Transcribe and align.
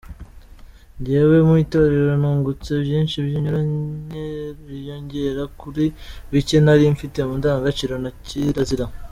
Njyewe 0.99 1.37
mu 1.47 1.53
itorero 1.63 2.11
nungutse 2.21 2.71
byinshi 2.83 3.15
byiyongera 4.67 5.43
kuri 5.59 5.85
bicye 6.31 6.57
nari 6.61 6.83
mfite 6.95 7.19
mu 7.27 7.33
ndangagaciro 7.39 7.95
na 8.03 8.11
kirazira. 8.25 8.85